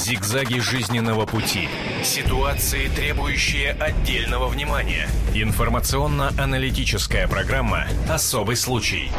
[0.00, 1.68] Зигзаги жизненного пути.
[2.02, 5.06] Ситуации, требующие отдельного внимания.
[5.34, 9.10] Информационно-аналитическая программа «Особый случай».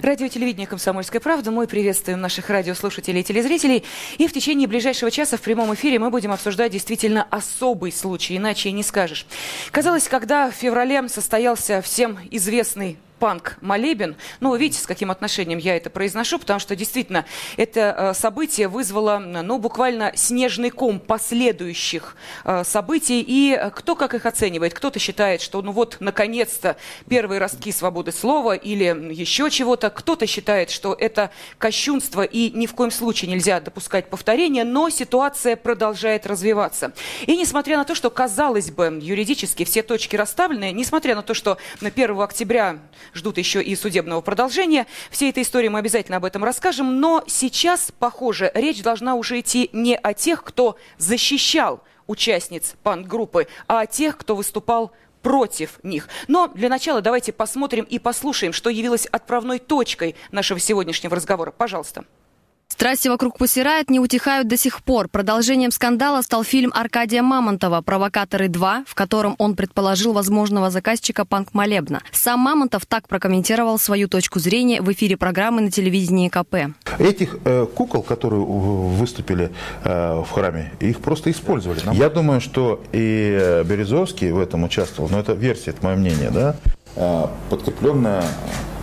[0.00, 1.50] Радио телевидение «Комсомольская правда».
[1.50, 3.82] Мы приветствуем наших радиослушателей и телезрителей.
[4.18, 8.68] И в течение ближайшего часа в прямом эфире мы будем обсуждать действительно особый случай, иначе
[8.68, 9.26] и не скажешь.
[9.72, 14.16] Казалось, когда в феврале состоялся всем известный панк молебен.
[14.40, 17.24] Ну, вы видите, с каким отношением я это произношу, потому что действительно
[17.56, 23.24] это э, событие вызвало, ну, буквально снежный ком последующих э, событий.
[23.26, 24.74] И кто как их оценивает?
[24.74, 26.76] Кто-то считает, что, ну вот, наконец-то
[27.08, 29.90] первые ростки свободы слова или еще чего-то.
[29.90, 35.56] Кто-то считает, что это кощунство и ни в коем случае нельзя допускать повторения, но ситуация
[35.56, 36.92] продолжает развиваться.
[37.26, 41.58] И несмотря на то, что, казалось бы, юридически все точки расставлены, несмотря на то, что
[41.80, 42.78] на 1 октября
[43.14, 44.86] ждут еще и судебного продолжения.
[45.10, 47.00] Всей этой истории мы обязательно об этом расскажем.
[47.00, 53.80] Но сейчас, похоже, речь должна уже идти не о тех, кто защищал участниц панк-группы, а
[53.80, 56.08] о тех, кто выступал против них.
[56.28, 61.50] Но для начала давайте посмотрим и послушаем, что явилось отправной точкой нашего сегодняшнего разговора.
[61.50, 62.04] Пожалуйста.
[62.76, 65.08] Страсти вокруг Пусирает не утихают до сих пор.
[65.08, 71.54] Продолжением скандала стал фильм Аркадия Мамонтова «Провокаторы 2», в котором он предположил возможного заказчика Панк
[71.54, 72.02] Молебна.
[72.12, 76.76] Сам Мамонтов так прокомментировал свою точку зрения в эфире программы на телевидении КП.
[76.98, 79.52] Этих э, кукол, которые выступили
[79.82, 81.80] э, в храме, их просто использовали.
[81.94, 86.28] Я думаю, что и э, Березовский в этом участвовал, но это версия, это мое мнение,
[86.30, 86.56] да,
[87.50, 88.24] подкрепленная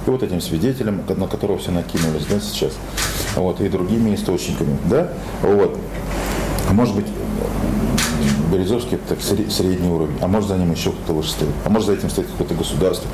[0.05, 2.73] и вот этим свидетелем, на которого все накинулись, да, сейчас,
[3.35, 5.77] вот, и другими источниками, да, вот.
[6.71, 7.07] Может быть,
[8.53, 11.93] Березовский так средний уровень, а может за ним еще кто-то выше стоит, а может за
[11.93, 13.09] этим стоит какое-то государство.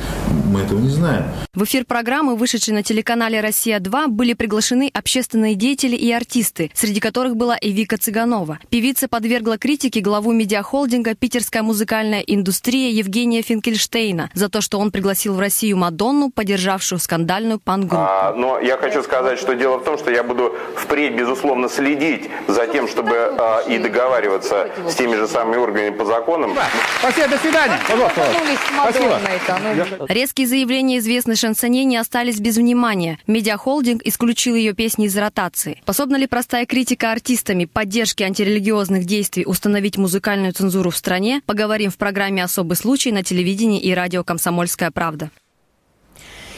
[0.46, 1.26] Мы этого не знаем.
[1.54, 7.38] В эфир программы, вышедшей на телеканале «Россия-2», были приглашены общественные деятели и артисты, среди которых
[7.38, 8.60] была и Вика Цыганова.
[8.70, 15.36] Певица подвергла критике главу медиахолдинга «Питерская музыкальная индустрия» Евгения Финкельштейна за то, что он пригласил
[15.36, 17.96] в Россию Мадонну, поддержавшую скандальную пан-группу.
[17.98, 22.30] А, но я хочу сказать, что дело в том, что я буду впредь, безусловно, следить
[22.48, 26.58] за тем, чтобы а, и договариваться с теми же самыми органами по законам.
[27.00, 27.80] Спасибо, до свидания.
[27.88, 28.22] Пожалуйста.
[28.84, 29.20] Спасибо.
[30.08, 33.20] Резкие заявления известной шансоне не остались без внимания.
[33.28, 35.80] Медиахолдинг исключил ее песни из ротации.
[35.84, 41.42] Способна ли простая критика артистами поддержки антирелигиозных действий установить музыкальную цензуру в стране?
[41.46, 45.30] Поговорим в программе «Особый случай» на телевидении и радио «Комсомольская правда».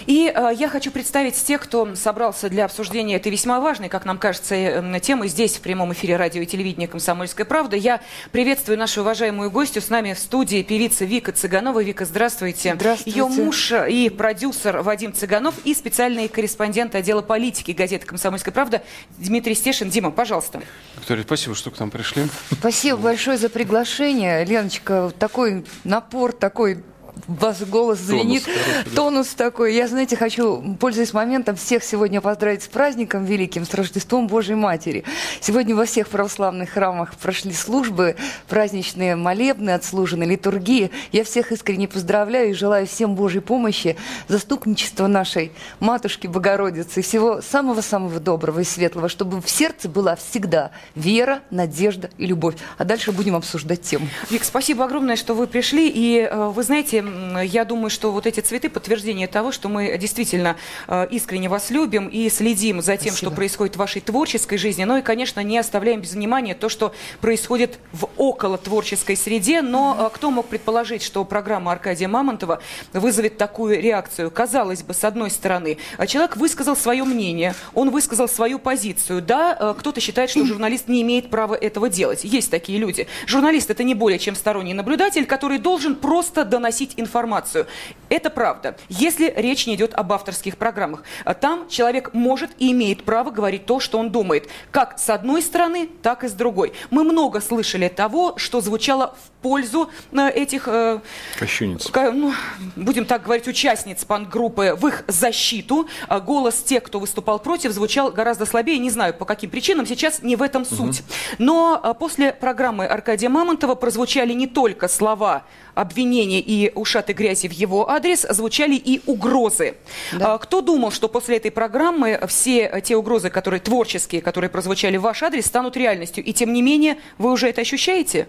[0.06, 4.18] И э, я хочу представить тех, кто собрался для обсуждения этой весьма важной, как нам
[4.18, 7.76] кажется, э, темы здесь, в прямом эфире радио и телевидения «Комсомольская правда».
[7.76, 8.02] Я
[8.32, 9.82] приветствую нашу уважаемую гостью.
[9.82, 11.84] С нами в студии певица Вика Цыганова.
[11.84, 12.74] Вика, здравствуйте.
[12.76, 13.20] Здравствуйте.
[13.20, 18.82] Ее муж и продюсер Вадим Цыганов и специальный корреспондент отдела политики газеты «Комсомольская правда»
[19.18, 19.90] Дмитрий Стешин.
[19.90, 20.62] Дима, пожалуйста.
[20.98, 22.24] Виктория, спасибо, что к нам пришли.
[22.52, 24.46] Спасибо большое за приглашение.
[24.46, 26.84] Леночка, такой напор, такой
[27.28, 29.76] ваш голос звенит, тонус, короче, тонус такой.
[29.76, 35.04] Я, знаете, хочу, пользуясь моментом, всех сегодня поздравить с праздником великим, с Рождеством Божьей Матери.
[35.40, 38.16] Сегодня во всех православных храмах прошли службы,
[38.48, 40.92] праздничные молебны, отслужены литургии.
[41.12, 48.20] Я всех искренне поздравляю и желаю всем Божьей помощи, заступничества нашей Матушки Богородицы, всего самого-самого
[48.20, 52.56] доброго и светлого, чтобы в сердце была всегда вера, надежда и любовь.
[52.78, 54.08] А дальше будем обсуждать тему.
[54.30, 55.90] Вик, спасибо огромное, что вы пришли.
[55.90, 57.01] И э, вы знаете,
[57.44, 60.56] я думаю, что вот эти цветы подтверждение того, что мы действительно
[60.88, 63.18] э, искренне вас любим и следим за тем, Спасибо.
[63.18, 64.84] что происходит в вашей творческой жизни.
[64.84, 69.62] Ну и, конечно, не оставляем без внимания то, что происходит в около творческой среде.
[69.62, 72.62] Но э, кто мог предположить, что программа Аркадия Мамонтова
[72.94, 74.32] вызовет такую реакцию?
[74.32, 79.22] Казалось бы, с одной стороны, э, человек высказал свое мнение, он высказал свою позицию.
[79.22, 82.24] Да, кто-то считает, что журналист не имеет права этого делать.
[82.24, 83.08] Есть такие люди.
[83.26, 87.68] Журналист это не более чем сторонний наблюдатель, который должен просто доносить доносить информацию.
[88.10, 88.76] Это правда.
[88.90, 91.04] Если речь не идет об авторских программах.
[91.40, 94.50] Там человек может и имеет право говорить то, что он думает.
[94.72, 96.74] Как с одной стороны, так и с другой.
[96.90, 100.68] Мы много слышали того, что звучало в пользу э, этих...
[100.68, 101.00] Э,
[101.40, 101.90] Кощунниц.
[101.94, 102.34] Ну,
[102.76, 105.88] будем так говорить, участниц панк-группы в их защиту.
[106.08, 108.78] А голос тех, кто выступал против, звучал гораздо слабее.
[108.78, 109.86] Не знаю, по каким причинам.
[109.86, 111.04] Сейчас не в этом суть.
[111.38, 115.44] Но э, после программы Аркадия Мамонтова прозвучали не только слова
[115.76, 119.76] обвинения и ушаты грязи в его адрес, звучали и угрозы.
[120.12, 120.34] Да.
[120.34, 125.04] А, кто думал, что после этой программы все те угрозы, которые творческие, которые прозвучали в
[125.04, 126.24] ваш адрес, станут реальностью?
[126.24, 128.28] И тем не менее, вы уже это ощущаете?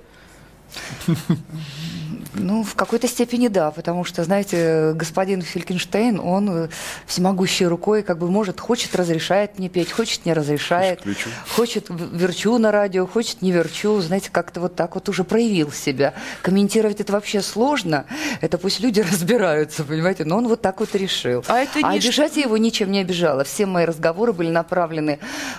[2.35, 6.69] Ну, в какой-то степени да, потому что, знаете, господин Фелькенштейн, он э,
[7.07, 11.03] всемогущей рукой как бы может, хочет, разрешает мне петь, хочет, не разрешает.
[11.03, 14.01] Хочет, хочет верчу на радио, хочет, не верчу.
[14.01, 16.15] Знаете, как-то вот так вот уже проявил себя.
[16.41, 18.07] Комментировать это вообще сложно.
[18.41, 21.45] Это пусть люди разбираются, понимаете, но он вот так вот решил.
[21.49, 23.45] А, это не а обижать я его ничем не обижала.
[23.45, 25.19] Все мои разговоры были направлены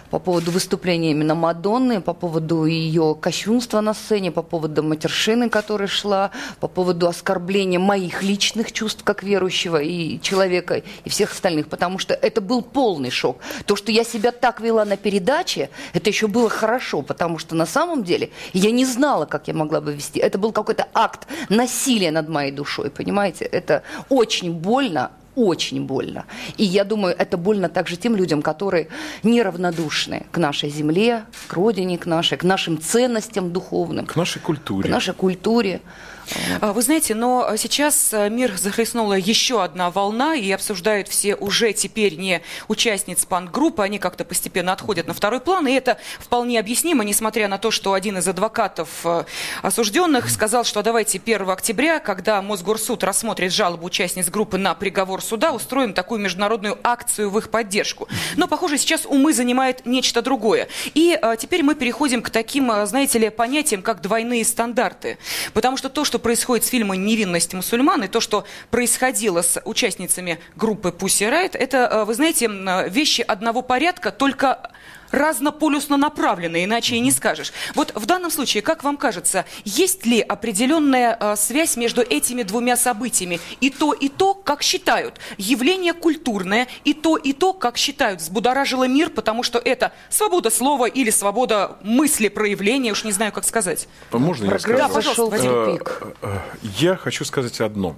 [0.10, 5.88] по поводу выступления именно Мадонны, по поводу ее кощунства на сцене, по поводу матершины, которая
[5.88, 6.31] шла,
[6.63, 12.13] по поводу оскорбления моих личных чувств как верующего и человека, и всех остальных, потому что
[12.13, 13.39] это был полный шок.
[13.65, 17.65] То, что я себя так вела на передаче, это еще было хорошо, потому что на
[17.65, 20.21] самом деле я не знала, как я могла бы вести.
[20.21, 23.44] Это был какой-то акт насилия над моей душой, понимаете?
[23.44, 26.25] Это очень больно, очень больно.
[26.57, 28.88] И я думаю, это больно также тем людям, которые
[29.24, 34.06] неравнодушны к нашей земле, к родине, к нашей, к нашим ценностям духовным.
[34.06, 34.88] К нашей культуре.
[34.88, 35.81] К нашей культуре.
[36.62, 41.74] А, вы знаете, но сейчас э, мир захлестнула еще одна волна, и обсуждают все уже
[41.74, 47.04] теперь не участниц панк-группы, они как-то постепенно отходят на второй план, и это вполне объяснимо,
[47.04, 49.06] несмотря на то, что один из адвокатов
[49.62, 55.52] осужденных сказал, что давайте 1 октября, когда Мосгорсуд рассмотрит жалобу участниц группы на приговор суда,
[55.52, 58.08] устроим такую международную акцию в их поддержку.
[58.36, 60.68] Но, похоже, сейчас умы занимает нечто другое.
[60.94, 65.18] И а, теперь мы переходим к таким, знаете ли, понятиям, как двойные стандарты.
[65.54, 70.39] Потому что то, что происходит с фильмом «Невинность мусульман» и то, что происходило с участницами
[70.56, 72.50] группы Pussy Riot, это, вы знаете,
[72.89, 74.71] вещи одного порядка, только
[75.13, 77.54] разнополюсно направлены, иначе и не скажешь.
[77.75, 82.75] Вот в данном случае, как вам кажется, есть ли определенная э, связь между этими двумя
[82.75, 83.39] событиями?
[83.62, 88.88] И то, и то, как считают, явление культурное, и то, и то, как считают, взбудоражило
[88.88, 93.88] мир, потому что это свобода слова или свобода мысли, проявления, уж не знаю, как сказать.
[94.12, 94.77] Можно я скажу?
[94.80, 95.51] Да, пожалуйста, Вадим.
[95.51, 95.77] Э,
[96.24, 96.39] э,
[96.80, 97.95] я хочу сказать одно.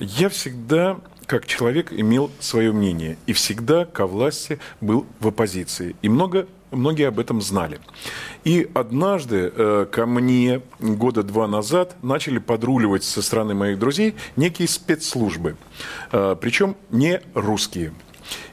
[0.00, 0.98] Я всегда
[1.30, 5.94] как человек имел свое мнение и всегда ко власти был в оппозиции.
[6.02, 7.78] И много, многие об этом знали.
[8.42, 14.66] И однажды э, ко мне года два назад начали подруливать со стороны моих друзей некие
[14.66, 15.56] спецслужбы,
[16.10, 17.92] э, причем не русские.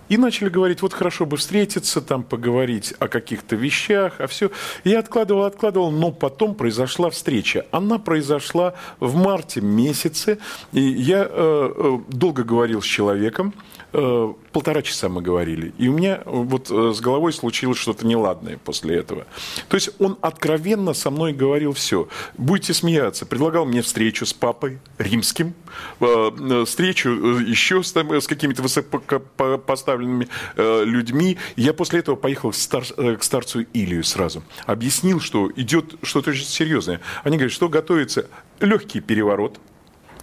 [0.10, 4.52] И начали говорить, вот хорошо бы встретиться, там поговорить о каких-то вещах, а все.
[4.84, 7.66] Я откладывал, откладывал, но потом произошла встреча.
[7.72, 10.40] Она произошла в марте месяце,
[10.72, 13.54] и я э, э долго говорил с человеком,
[13.94, 15.74] Э, полтора часа мы говорили.
[15.80, 19.26] И у меня вот э, с головой случилось что-то неладное после этого.
[19.70, 22.08] То есть он откровенно со мной говорил все.
[22.38, 23.26] Будете смеяться.
[23.26, 25.54] Предлагал мне встречу с папой римским,
[26.00, 31.38] э, встречу еще с, с какими-то высокопоставленными людьми.
[31.56, 34.44] Я после этого поехал стар, к старцу Илию сразу.
[34.66, 37.02] Объяснил, что идет что-то очень серьезное.
[37.24, 38.28] Они говорят, что готовится
[38.60, 39.60] легкий переворот–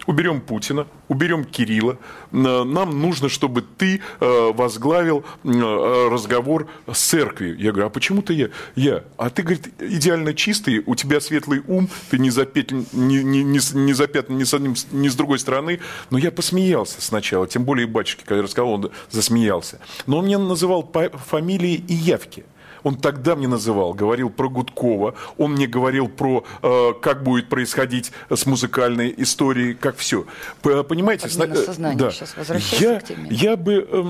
[0.06, 1.98] уберем Путина, уберем Кирилла.
[2.30, 7.58] Нам нужно, чтобы ты э, возглавил э, разговор с церковью.
[7.58, 8.48] Я говорю, а почему ты я?
[8.74, 9.04] Я.
[9.16, 13.60] А ты, говорит, идеально чистый, у тебя светлый ум, ты не запят, не, не, не,
[13.74, 15.80] не запятнан ни с одним, ни с другой стороны.
[16.10, 19.80] Но я посмеялся сначала, тем более батюшке, когда я рассказал, он засмеялся.
[20.06, 20.90] Но он меня называл
[21.26, 22.44] фамилии и явки.
[22.84, 28.12] Он тогда мне называл, говорил про Гудкова, он мне говорил про, э, как будет происходить
[28.30, 30.26] с музыкальной историей, как все.
[30.62, 31.28] Понимаете?
[31.28, 31.96] Сознания.
[31.96, 32.10] Да.
[32.12, 33.28] Сейчас я, к теме.
[33.30, 33.88] я бы...
[33.90, 34.04] Э,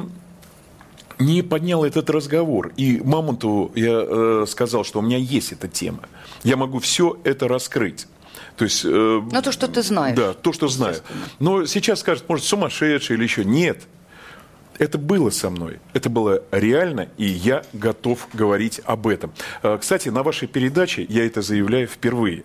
[1.20, 2.72] не поднял этот разговор.
[2.76, 6.00] И Мамонту я э, сказал, что у меня есть эта тема.
[6.42, 8.08] Я могу все это раскрыть.
[8.56, 10.16] То есть, э, ну, то, что ты знаешь.
[10.16, 10.96] Да, то, что знаю.
[11.38, 13.44] Но сейчас скажут, может, сумасшедший или еще.
[13.44, 13.82] Нет.
[14.78, 19.32] Это было со мной, это было реально, и я готов говорить об этом.
[19.62, 22.44] Э, кстати, на вашей передаче я это заявляю впервые.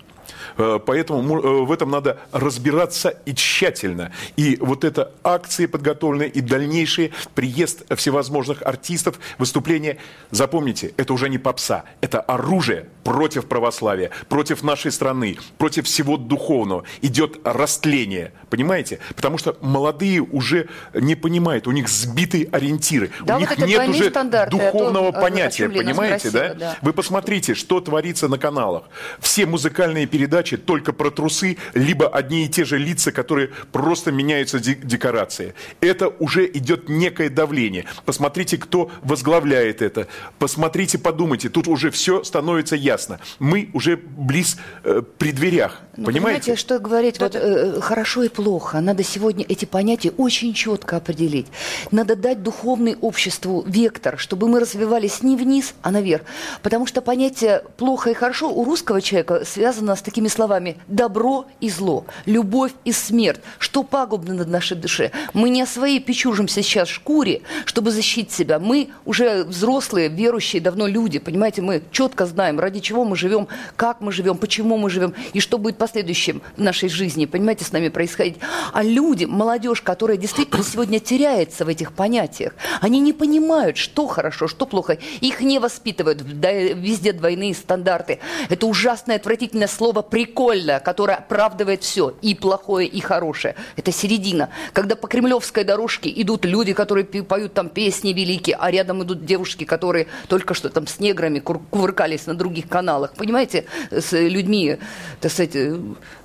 [0.60, 4.12] Э, поэтому э, в этом надо разбираться и тщательно.
[4.36, 9.98] И вот эта акция подготовленная и дальнейший приезд всевозможных артистов, выступления,
[10.32, 16.84] запомните, это уже не попса, это оружие против православия, против нашей страны, против всего духовного.
[17.02, 19.00] Идет растление, понимаете?
[19.16, 23.88] Потому что молодые уже не понимают, у них сбитые ориентиры, да, у вот них нет
[23.88, 26.60] уже стандарты, духовного то, понятия, понимаете, спросила, да?
[26.60, 26.78] да?
[26.82, 28.84] Вы посмотрите, что творится на каналах.
[29.20, 34.60] Все музыкальные передачи только про трусы, либо одни и те же лица, которые просто меняются
[34.60, 35.54] декорации.
[35.82, 37.86] Это уже идет некое давление.
[38.06, 40.08] Посмотрите, кто возглавляет это.
[40.38, 41.50] Посмотрите, подумайте.
[41.50, 43.20] Тут уже все становится ясно.
[43.40, 45.82] Мы уже близ э, при дверях.
[45.96, 46.42] Ну, понимаете?
[46.42, 48.80] понимаете, что говорить да, вот, э, хорошо и плохо.
[48.80, 51.48] Надо сегодня эти понятия очень четко определить.
[51.92, 56.24] Надо дать духовной обществу вектор, чтобы мы развивались не вниз, а наверх.
[56.62, 61.70] Потому что понятие плохо и хорошо у русского человека связано с такими словами «добро и
[61.70, 65.12] зло», «любовь и смерть», что пагубно над нашей душе.
[65.34, 68.58] Мы не о своей печужимся сейчас шкуре, чтобы защитить себя.
[68.58, 74.00] Мы уже взрослые, верующие давно люди, понимаете, мы четко знаем, ради чего мы живем, как
[74.00, 77.90] мы живем, почему мы живем и что будет последующим в нашей жизни, понимаете, с нами
[77.90, 78.38] происходить.
[78.72, 84.48] А люди, молодежь, которая действительно сегодня теряется в этих понятиях, они не понимают, что хорошо,
[84.48, 85.00] что плохо.
[85.20, 88.20] Их не воспитывают, везде двойные стандарты.
[88.48, 93.56] Это ужасное, отвратительное слово «прикольно», которое оправдывает все, и плохое, и хорошее.
[93.78, 94.50] Это середина.
[94.74, 99.64] Когда по кремлевской дорожке идут люди, которые поют там песни великие, а рядом идут девушки,
[99.64, 104.78] которые только что там с неграми кувыркались на других каналах, понимаете, с людьми,
[105.22, 105.56] так сказать,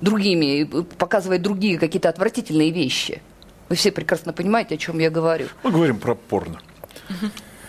[0.01, 0.65] другими,
[0.97, 3.21] показывая другие какие-то отвратительные вещи.
[3.69, 5.47] Вы все прекрасно понимаете, о чем я говорю.
[5.63, 6.59] Мы говорим про порно.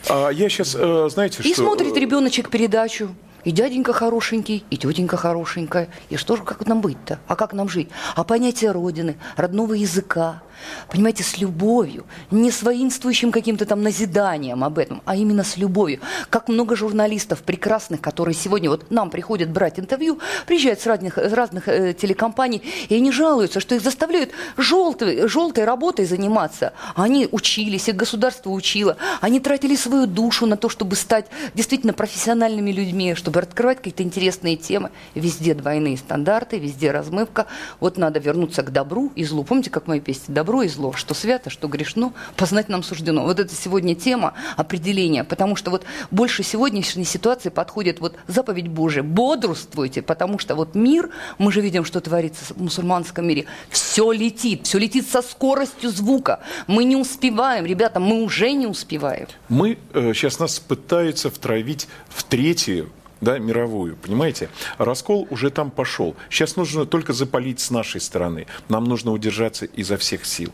[0.08, 1.62] А я сейчас, э, знаете, и что...
[1.62, 3.14] И смотрит ребеночек передачу.
[3.46, 5.88] И дяденька хорошенький, и тетенька хорошенькая.
[6.10, 7.20] И что же, как нам быть-то?
[7.28, 7.88] А как нам жить?
[8.16, 10.42] А понятие Родины, родного языка,
[10.90, 16.00] понимаете, с любовью, не с воинствующим каким-то там назиданием об этом, а именно с любовью.
[16.30, 21.32] Как много журналистов прекрасных, которые сегодня вот нам приходят брать интервью, приезжают с разных, с
[21.32, 26.72] разных э, телекомпаний, и они жалуются, что их заставляют желтой, желтой работой заниматься.
[26.94, 32.70] Они учились, их государство учило, они тратили свою душу на то, чтобы стать действительно профессиональными
[32.70, 34.90] людьми, чтобы открывать какие-то интересные темы.
[35.14, 37.46] Везде двойные стандарты, везде размывка.
[37.80, 39.44] Вот надо вернуться к добру и злу.
[39.44, 43.24] Помните, как мои песни добро и зло, что свято, что грешно, познать нам суждено.
[43.24, 49.02] Вот это сегодня тема определения, потому что вот больше сегодняшней ситуации подходит вот заповедь Божия.
[49.02, 54.66] Бодрствуйте, потому что вот мир, мы же видим, что творится в мусульманском мире, все летит,
[54.66, 56.40] все летит со скоростью звука.
[56.66, 59.26] Мы не успеваем, ребята, мы уже не успеваем.
[59.48, 64.50] Мы, э, сейчас нас пытаются втравить в третью да, мировую, понимаете?
[64.78, 66.16] Раскол уже там пошел.
[66.28, 68.46] Сейчас нужно только запалить с нашей стороны.
[68.68, 70.52] Нам нужно удержаться изо всех сил.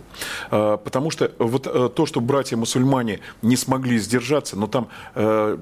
[0.51, 5.59] А, потому что вот э, то, что братья-мусульмане не смогли сдержаться, но там, э,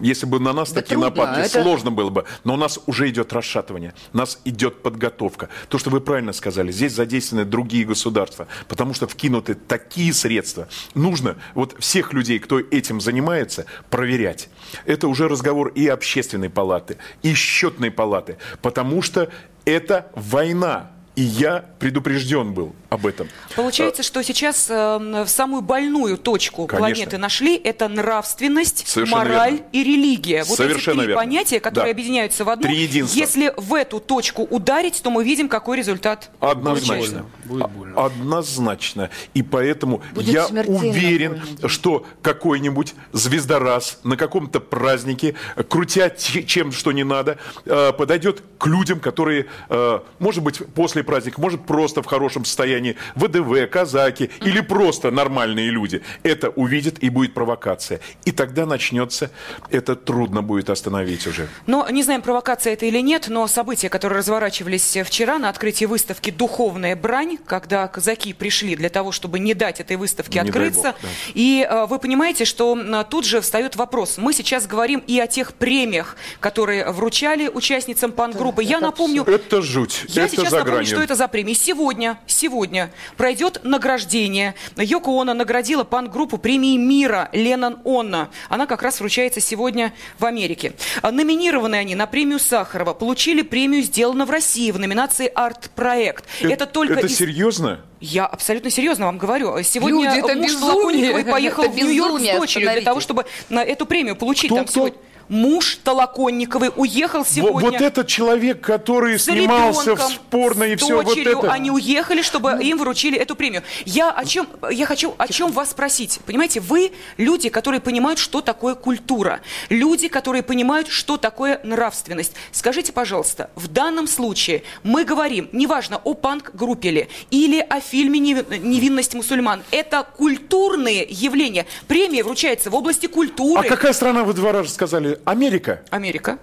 [0.00, 1.62] если бы на нас да такие трудно, нападки, это...
[1.62, 2.24] сложно было бы.
[2.44, 5.50] Но у нас уже идет расшатывание, у нас идет подготовка.
[5.68, 10.68] То, что вы правильно сказали, здесь задействованы другие государства, потому что вкинуты такие средства.
[10.94, 14.48] Нужно вот всех людей, кто этим занимается, проверять.
[14.86, 19.30] Это уже разговор и общественный общественной палаты и счетной палаты, потому что
[19.64, 20.90] это война.
[21.20, 23.28] И я предупрежден был об этом.
[23.54, 26.78] Получается, что сейчас э, в самую больную точку Конечно.
[26.78, 29.66] планеты нашли это нравственность, Совершенно мораль верно.
[29.72, 30.44] и религия.
[30.44, 31.22] Вот Совершенно эти три верно.
[31.22, 32.00] понятия, которые да.
[32.00, 32.62] объединяются в одну.
[32.62, 33.18] Три единства.
[33.18, 36.30] Если в эту точку ударить, то мы видим, какой результат.
[36.40, 37.26] Однозначно.
[37.44, 38.02] Будет больно.
[38.02, 39.10] Однозначно.
[39.34, 41.68] И поэтому Будет я уверен, больно.
[41.68, 45.34] что какой-нибудь звездораз на каком-то празднике,
[45.68, 47.36] крутя чем что не надо,
[47.66, 52.96] э, подойдет к людям, которые, э, может быть, после праздника, может, просто в хорошем состоянии,
[53.16, 56.02] ВДВ, казаки или просто нормальные люди.
[56.22, 58.00] Это увидят и будет провокация.
[58.24, 59.30] И тогда начнется,
[59.70, 61.48] это трудно будет остановить уже.
[61.66, 66.30] Но не знаем, провокация это или нет, но события, которые разворачивались вчера на открытии выставки
[66.30, 70.92] «Духовная брань», когда казаки пришли для того, чтобы не дать этой выставке не открыться.
[70.92, 71.08] Бог, да.
[71.34, 74.16] И э, вы понимаете, что э, тут же встает вопрос.
[74.16, 78.62] Мы сейчас говорим и о тех премиях, которые вручали участницам пан-группы.
[78.62, 79.24] Я напомню...
[79.24, 80.04] Это жуть.
[80.08, 80.84] Я это сейчас за напомню.
[80.90, 81.54] Что это за премии.
[81.54, 84.54] Сегодня, сегодня пройдет награждение.
[84.76, 88.30] Йоко Оно наградила пан-группу премии мира Леннон Онна.
[88.48, 90.74] Она как раз вручается сегодня в Америке.
[91.02, 92.94] Номинированы они на премию Сахарова.
[92.94, 96.26] Получили премию «Сделано в России» в номинации «Арт-проект».
[96.40, 97.16] Это, это только это из...
[97.16, 97.80] серьезно?
[98.00, 99.62] Я абсолютно серьезно вам говорю.
[99.62, 103.84] Сегодня Люди, муж Толоконниковой поехал это в Нью-Йорк с дочерью для того, чтобы на эту
[103.84, 104.46] премию получить.
[104.46, 104.74] Кто, там кто?
[104.74, 104.98] сегодня
[105.30, 107.70] муж Толоконниковой уехал сегодня.
[107.70, 111.50] Вот, этот человек, который снимался в спорно и все вот это.
[111.50, 112.60] Они уехали, чтобы ну.
[112.60, 113.62] им вручили эту премию.
[113.86, 116.20] Я о чем, я хочу о чем вас спросить.
[116.26, 122.32] Понимаете, вы люди, которые понимают, что такое культура, люди, которые понимают, что такое нравственность.
[122.50, 129.14] Скажите, пожалуйста, в данном случае мы говорим, неважно, о панк-группе ли или о фильме «Невинность
[129.14, 129.62] мусульман».
[129.70, 131.66] Это культурные явления.
[131.86, 133.66] Премия вручается в области культуры.
[133.66, 135.80] А какая страна, вы два раза сказали, Америка.
[135.90, 136.38] Америка.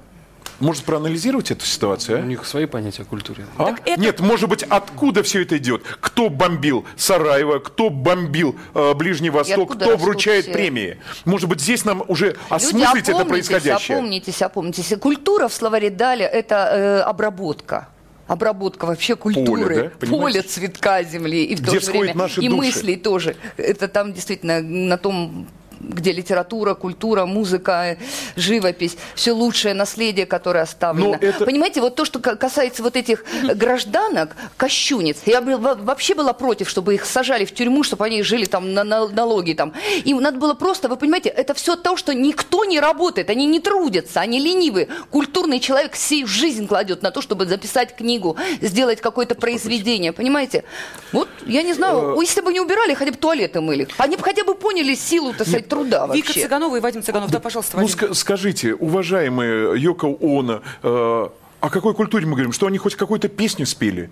[0.60, 2.20] Может проанализировать эту ситуацию?
[2.20, 2.22] А?
[2.22, 3.46] У них свои понятия о культуре.
[3.58, 3.76] А?
[3.86, 4.02] Это...
[4.02, 5.84] Нет, может быть, откуда все это идет?
[6.00, 10.54] Кто бомбил Сараево, кто бомбил э, Ближний Восток, кто вручает все?
[10.54, 10.98] премии?
[11.26, 13.98] Может быть, здесь нам уже осмыслить Люди, это происходящее?
[13.98, 14.94] Опомнитесь, опомнитесь.
[15.00, 17.90] Культура в словаре Дали– это э, обработка
[18.28, 20.08] обработка вообще культуры, поле, да?
[20.08, 22.50] поле цветка земли и в Где то же время и души.
[22.50, 23.38] мыслей тоже.
[23.56, 25.48] Это там действительно на том
[25.80, 27.98] где литература, культура, музыка,
[28.36, 31.18] живопись, все лучшее наследие, которое оставлено.
[31.20, 31.46] Это...
[31.46, 37.06] Понимаете, вот то, что касается вот этих гражданок, кощунец, я вообще была против, чтобы их
[37.06, 39.74] сажали в тюрьму, чтобы они жили там на, на налоги там.
[40.04, 43.60] Им надо было просто, вы понимаете, это все то, что никто не работает, они не
[43.60, 44.88] трудятся, они ленивые.
[45.12, 50.64] Культурный человек всю жизнь кладет на то, чтобы записать книгу, сделать какое-то произведение, понимаете?
[51.12, 54.24] Вот, я не знаю, э, если бы не убирали, хотя бы туалеты мыли, они бы
[54.24, 56.22] хотя бы поняли силу, так труда вообще.
[56.22, 57.96] Вика Цыганова и Вадим Цыганов, да, пожалуйста, Вадим.
[58.02, 61.28] Ну, скажите, уважаемые Йоко Оно, э,
[61.60, 62.52] о какой культуре мы говорим?
[62.52, 64.10] Что они хоть какую-то песню спели?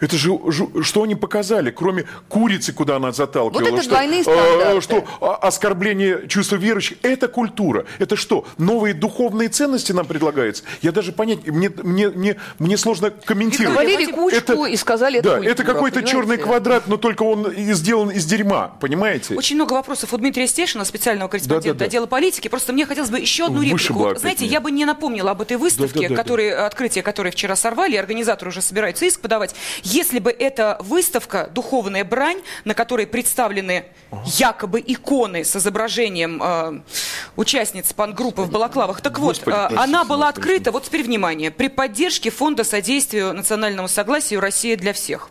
[0.00, 0.38] Это же,
[0.82, 3.62] что они показали, кроме курицы, куда она заталкивала?
[3.62, 4.78] Вот это что, двойные стандарты.
[4.78, 7.84] Э, что оскорбление чувства верующих, это культура.
[7.98, 10.64] Это что, новые духовные ценности нам предлагаются?
[10.80, 13.74] Я даже понять, мне, мне, мне, мне сложно комментировать.
[13.74, 17.52] Говорили кучку это, и сказали, это Да, культура, это какой-то черный квадрат, но только он
[17.54, 19.34] сделан из дерьма, понимаете?
[19.34, 21.84] Очень много вопросов у Дмитрия Стешина, специального корреспондента да, да, да.
[21.84, 22.48] отдела политики.
[22.48, 24.14] Просто мне хотелось бы еще одну реплику.
[24.16, 26.66] Знаете, я бы не напомнила об этой выставке, да, да, да, которые, да.
[26.66, 29.54] открытие которой вчера сорвали, организаторы уже собираются иск подавать.
[29.90, 33.86] Если бы эта выставка «Духовная брань», на которой представлены
[34.24, 36.80] якобы иконы с изображением э,
[37.36, 41.68] участниц пан-группы в Балаклавах, так вот, Господи, э, она была открыта, вот теперь внимание, при
[41.68, 45.30] поддержке Фонда содействия национальному согласию «Россия для всех».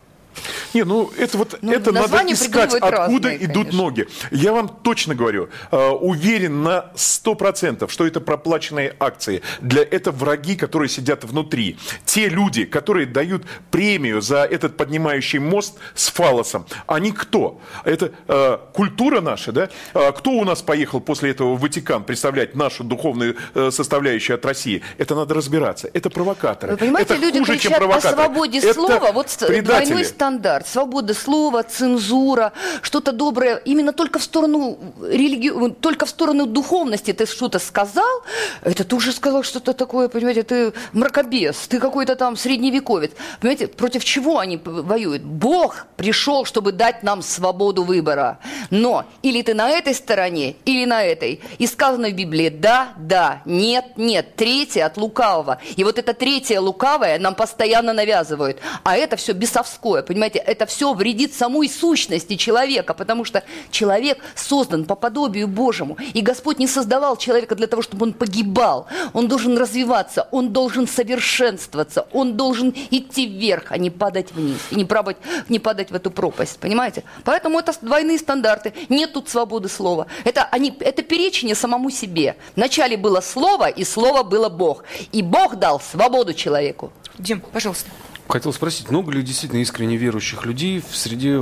[0.74, 3.84] Не, ну это вот ну, это надо искать, откуда разные, идут конечно.
[3.84, 4.08] ноги.
[4.32, 9.42] Я вам точно говорю, э, уверен на сто процентов, что это проплаченные акции.
[9.62, 11.78] Для это враги, которые сидят внутри.
[12.06, 17.60] Те люди, которые дают премию за этот поднимающий мост с фалосом, они кто?
[17.84, 19.70] Это э, культура наша, да?
[19.94, 24.46] Э, кто у нас поехал после этого в Ватикан представлять нашу духовную э, составляющую от
[24.46, 24.82] России?
[24.98, 25.90] Это надо разбираться.
[25.94, 26.74] Это провокаторы.
[26.74, 28.14] Вы понимаете, это люди хуже, кричат чем провокаторы.
[28.14, 29.12] о свободе это слова.
[29.12, 30.29] Вот двойной стандарт,
[30.66, 35.52] свобода слова, цензура, что-то доброе, именно только в сторону религи...
[35.82, 38.24] только в сторону духовности ты что-то сказал,
[38.64, 43.12] это ты уже сказал что-то такое, понимаете, ты мракобес, ты какой-то там средневековец.
[43.40, 45.24] Понимаете, против чего они воюют?
[45.24, 48.40] Бог пришел, чтобы дать нам свободу выбора.
[48.70, 51.42] Но или ты на этой стороне, или на этой.
[51.58, 54.36] И сказано в Библии да, да, нет, нет.
[54.36, 55.60] Третье от лукавого.
[55.76, 58.60] И вот это третье лукавое нам постоянно навязывают.
[58.84, 64.86] А это все бесовское, понимаете, это все вредит самой сущности человека, потому что человек создан
[64.86, 65.98] по подобию Божьему.
[66.16, 68.88] И Господь не создавал человека для того, чтобы он погибал.
[69.14, 74.58] Он должен развиваться, он должен совершенствоваться, он должен идти вверх, а не падать вниз.
[74.72, 75.18] И не, пробовать,
[75.48, 77.04] не падать в эту пропасть, понимаете?
[77.24, 78.74] Поэтому это двойные стандарты.
[78.90, 80.08] Нет тут свободы слова.
[80.24, 82.36] Это, они, это перечение самому себе.
[82.56, 84.86] Вначале было слово, и слово было Бог.
[85.12, 86.92] И Бог дал свободу человеку.
[87.20, 87.92] Дим, пожалуйста.
[88.30, 91.40] Хотел спросить, много ли действительно искренне верующих людей в среде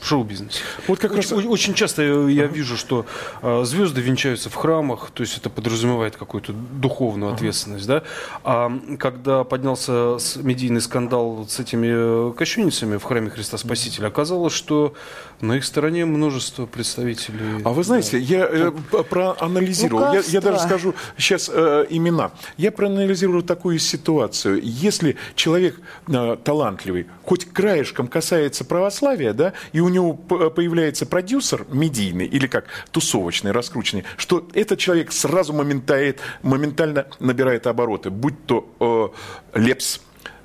[0.00, 0.60] в шоу-бизнесе.
[0.86, 1.46] Вот как очень, раз...
[1.46, 3.06] очень часто я вижу, что
[3.42, 8.02] э, звезды венчаются в храмах, то есть это подразумевает какую-то духовную ответственность, да.
[8.44, 14.94] А когда поднялся медийный скандал с этими э, кощунницами в храме Христа Спасителя, оказалось, что
[15.40, 17.62] на их стороне множество представителей.
[17.64, 18.18] А вы знаете, да.
[18.18, 18.70] я э,
[19.08, 22.32] проанализировал, я, я даже скажу сейчас э, имена.
[22.56, 24.60] Я проанализировал такую ситуацию.
[24.62, 32.26] Если человек э, талантливый, хоть краешком касается православия, да, и у него появляется продюсер медийный
[32.26, 39.14] или как тусовочный, раскрученный, что этот человек сразу моментально, моментально набирает обороты, будь то
[39.54, 40.00] э, Лепс,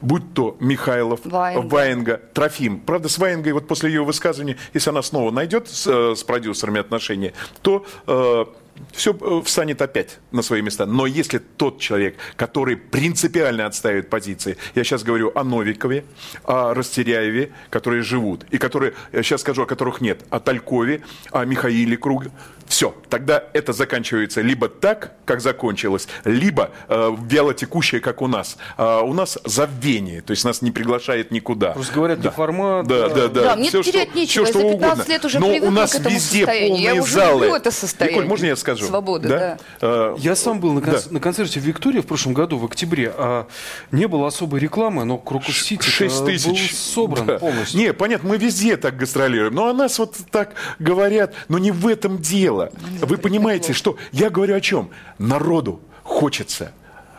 [0.06, 1.68] будь то Михайлов, Ваенга.
[1.68, 2.80] Ваенга, Трофим.
[2.80, 6.80] Правда, с Ваенгой вот после ее высказывания, если она снова найдет с, э, с продюсерами
[6.80, 8.46] отношения, то э,
[8.91, 10.86] все э, встанет опять на свои места.
[10.86, 16.06] Но если тот человек, который принципиально отстаивает позиции, я сейчас говорю о Новикове,
[16.44, 21.46] о Растеряеве, которые живут, и которые, я сейчас скажу, о которых нет, о Талькове, о
[21.46, 22.26] Михаиле Круг,
[22.67, 28.58] все, тогда это заканчивается либо так, как закончилось, либо э, вяло текущее, как у нас.
[28.78, 31.71] А у нас забвение, то есть нас не приглашает никуда.
[31.71, 32.30] Просто говорят, да.
[32.30, 32.88] не формат.
[32.88, 33.43] Да, да, да.
[33.43, 35.12] да мне все, терять что, нечего, все, что за 15 угодно.
[35.12, 36.69] лет уже Но у нас к этому везде состоянию.
[36.69, 37.47] полные я залы.
[37.47, 38.17] это состояние.
[38.17, 38.86] Николь, можно я скажу?
[38.86, 39.38] Свободы, да.
[39.39, 39.58] да.
[39.82, 41.01] А, я сам был на, кон- да.
[41.12, 43.13] на концерте в Виктории в прошлом году, в октябре.
[43.15, 43.47] А
[43.91, 46.45] не было особой рекламы, но Крокус Сити 6 тысяч.
[46.47, 47.39] был собран да.
[47.39, 47.80] полностью.
[47.80, 49.54] Не, понятно, мы везде так гастролируем.
[49.54, 52.55] Но о нас вот так говорят, но не в этом дело.
[53.02, 54.89] Ну, Вы понимаете, что я говорю о чем?
[55.18, 56.72] Народу хочется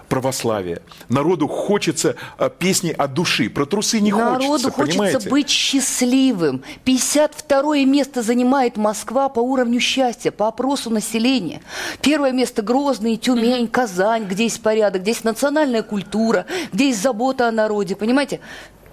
[0.09, 0.83] православия.
[1.09, 3.51] Народу хочется а, песни от души.
[3.51, 5.31] Про трусы не Народу хочется, хочется понимаете?
[5.31, 6.62] быть счастливым.
[6.85, 11.61] 52 место занимает Москва по уровню счастья, по опросу населения.
[12.01, 17.49] Первое место Грозный, Тюмень, Казань, где есть порядок, где есть национальная культура, где есть забота
[17.49, 17.96] о народе.
[17.96, 18.40] Понимаете?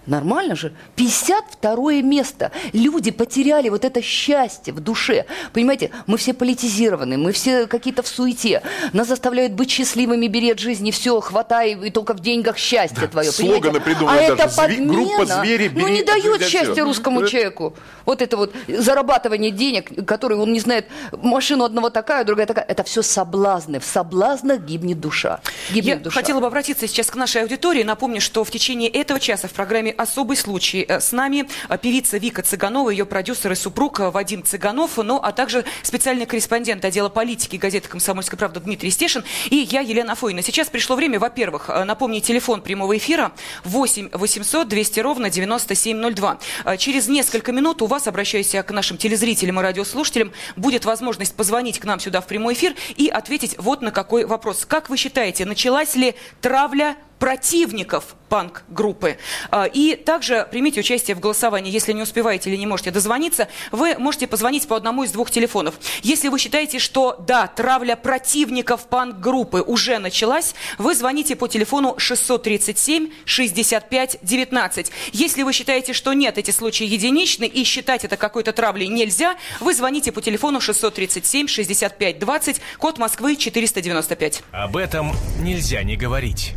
[0.06, 0.74] Нормально же.
[0.96, 2.52] 52 место.
[2.74, 5.26] Люди потеряли вот это счастье в душе.
[5.54, 8.62] Понимаете, мы все политизированы, мы все какие-то в суете.
[8.92, 13.08] Нас заставляют быть счастливыми, бери от жизни все, хватай, и только в деньгах счастье да,
[13.08, 13.32] твое.
[13.32, 14.44] Слоганы придумывают а даже.
[14.44, 17.30] Это подмена, группа звери, ну не дает счастья русскому это...
[17.30, 17.74] человеку.
[18.06, 22.66] Вот это вот зарабатывание денег, который он не знает, машину одного такая, другая такая.
[22.66, 23.80] Это все соблазны.
[23.80, 25.40] В соблазнах гибнет душа.
[25.72, 26.20] Гибнет Я душа.
[26.20, 27.84] хотела бы обратиться сейчас к нашей аудитории.
[27.84, 30.86] Напомню, что в течение этого часа в программе особый случай.
[30.88, 35.20] Э, с нами э, певица Вика Цыганова, ее продюсер и супруг э, Вадим Цыганов, ну
[35.22, 40.42] а также специальный корреспондент отдела политики газеты «Комсомольская правда» Дмитрий Стешин и я, Елена Фойна.
[40.42, 43.32] Сейчас пришло время, во-первых, напомнить телефон прямого эфира
[43.64, 46.40] 8 800 200 ровно 9702.
[46.78, 51.86] Через несколько минут у вас, обращаюсь к нашим телезрителям и радиослушателям, будет возможность позвонить к
[51.86, 54.66] нам сюда в прямой эфир и ответить вот на какой вопрос.
[54.66, 59.18] Как вы считаете, началась ли травля противников панк-группы.
[59.50, 61.72] А, и также примите участие в голосовании.
[61.72, 65.76] Если не успеваете или не можете дозвониться, вы можете позвонить по одному из двух телефонов.
[66.02, 73.12] Если вы считаете, что да, травля противников панк-группы уже началась, вы звоните по телефону 637
[73.24, 74.92] 65 19.
[75.14, 79.74] Если вы считаете, что нет, эти случаи единичны и считать это какой-то травлей нельзя, вы
[79.74, 84.42] звоните по телефону 637 65 20, код Москвы 495.
[84.52, 86.54] Об этом нельзя не говорить.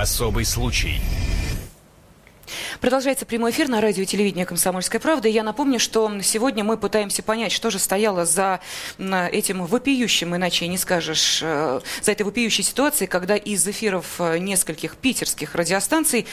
[0.00, 0.98] Особый случай.
[2.80, 5.28] Продолжается прямой эфир на радио и телевидении «Комсомольская правда».
[5.28, 8.60] И я напомню, что сегодня мы пытаемся понять, что же стояло за
[8.98, 14.96] этим вопиющим, иначе не скажешь, э, за этой вопиющей ситуацией, когда из эфиров э, нескольких
[14.96, 16.26] питерских радиостанций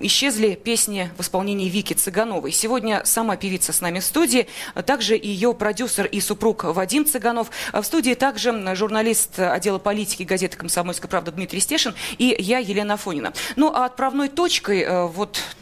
[0.00, 2.52] исчезли песни в исполнении Вики Цыгановой.
[2.52, 7.50] Сегодня сама певица с нами в студии, а также ее продюсер и супруг Вадим Цыганов.
[7.72, 12.94] А в студии также журналист отдела политики газеты «Комсомольская правда» Дмитрий Стешин и я, Елена
[12.94, 13.32] Афонина.
[13.56, 15.06] Ну, а отправной точкой э,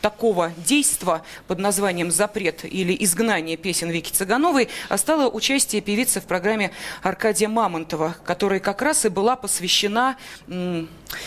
[0.01, 6.71] такого действа под названием «Запрет» или «Изгнание песен Вики Цыгановой» стало участие певицы в программе
[7.03, 10.17] Аркадия Мамонтова, которая как раз и была посвящена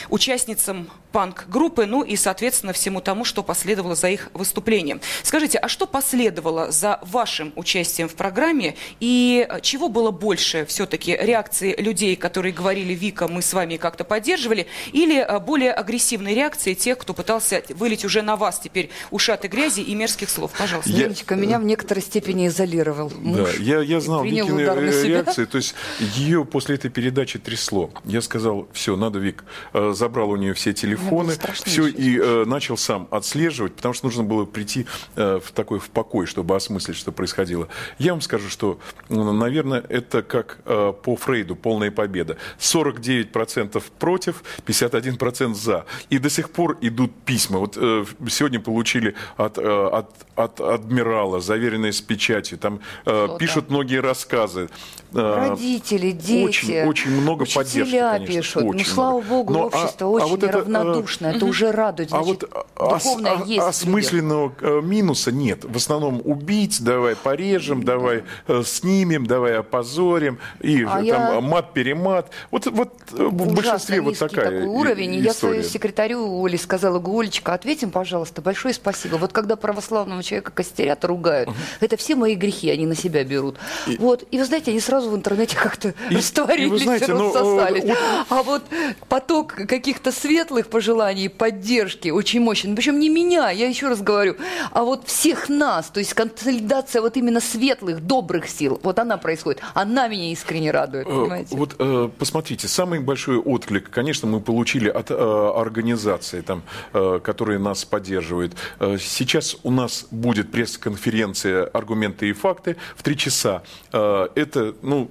[0.10, 5.02] участницам панк-группы, ну и, соответственно, всему тому, что последовало за их выступлением.
[5.24, 11.76] Скажите, а что последовало за вашим участием в программе и чего было больше все-таки реакции
[11.80, 16.98] людей, которые говорили «Вика, мы с вами как-то поддерживали», или а, более агрессивной реакции тех,
[16.98, 20.52] кто пытался вылить уже на вас теперь ушаты грязи и мерзких слов?
[20.58, 20.92] Пожалуйста.
[20.92, 21.04] Я...
[21.04, 23.12] Леночка меня в некоторой степени изолировал.
[23.16, 25.74] Муж да, я, я знал Викины реакции, то есть
[26.16, 27.90] ее после этой передачи трясло.
[28.06, 32.46] Я сказал, все, надо, Вик, э, забрал у нее все телефоны, телефоны, все, и э,
[32.46, 34.86] начал сам отслеживать, потому что нужно было прийти
[35.16, 37.68] э, в такой в покой, чтобы осмыслить, что происходило.
[37.98, 42.38] Я вам скажу, что, наверное, это как э, по Фрейду полная победа.
[42.60, 45.86] 49% против, 51% за.
[46.10, 47.60] И до сих пор идут письма.
[47.60, 52.58] Вот э, сегодня получили от, э, от, от адмирала, заверенные с печатью.
[52.58, 54.70] Там э, пишут многие рассказы.
[55.14, 56.46] Э, Родители, дети.
[56.46, 58.36] Очень, очень много Учителя поддержки, конечно.
[58.36, 58.64] пишут.
[58.64, 59.30] Очень ну, слава много.
[59.30, 61.28] богу, Но, общество а, очень а вот это, равнодушно.
[61.28, 62.10] Это, уже радует.
[62.14, 62.44] а Значит,
[62.78, 65.64] вот духовное ос, есть осмысленного э, минуса нет.
[65.66, 70.40] В основном убить, давай порежем, давай э, снимем, давай опозорим.
[70.62, 72.30] И А там я- мат-перемат.
[72.52, 75.16] Вот, вот э, в большинстве вот такая такой и- уровень.
[75.16, 75.54] И и я история.
[75.62, 79.16] своей секретарю Оле сказала, Олечка, ответим, пожалуйста, большое спасибо.
[79.16, 83.58] Вот когда православного человека костерят, ругают, это все мои грехи, они на себя берут.
[84.00, 84.24] Вот.
[84.32, 87.84] И вы знаете, они сразу в интернете как-то И- растворились, и вы знаете, ну, рассосались.
[87.84, 87.98] э, вот-
[88.30, 88.64] А вот
[89.10, 92.76] поток каких-то светлых пожеланий, поддержки очень мощный.
[92.76, 94.36] Причем не меня, я еще раз говорю,
[94.72, 95.88] а вот всех нас.
[95.88, 98.80] То есть консолидация вот именно светлых, добрых сил.
[98.84, 99.62] Вот она происходит.
[99.74, 101.56] Она меня искренне радует, Э, понимаете?
[101.56, 105.14] Вот э, посмотрите, самый большой отклик, конечно, мы получили от э,
[105.56, 108.56] организаций, там, э, которые нас поддерживают.
[108.80, 113.64] Сейчас у нас будет пресс-конференция «Аргументы и факты» в три часа.
[113.92, 115.10] Это, ну,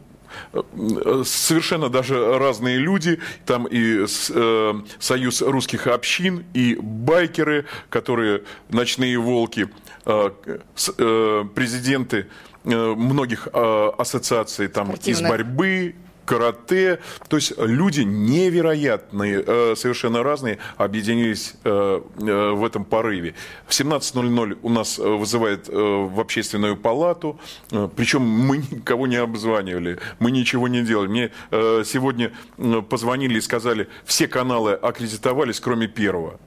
[1.24, 9.68] совершенно даже разные люди, там и э, Союз русских общин, и байкеры, которые ночные волки,
[10.04, 10.30] э,
[10.98, 12.26] э, президенты
[12.64, 15.94] э, многих э, ассоциаций там из борьбы,
[16.26, 16.98] карате.
[17.28, 23.34] То есть люди невероятные, э, совершенно разные, объединились э, э, в этом порыве.
[23.66, 27.40] В 17.00 у нас вызывает в общественную палату,
[27.96, 31.08] причем мы никого не обзванивали, мы ничего не делали.
[31.08, 31.30] Мне
[31.84, 32.32] сегодня
[32.90, 36.38] позвонили и сказали, все каналы аккредитовались, кроме первого.